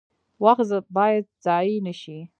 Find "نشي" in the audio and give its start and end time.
1.87-2.17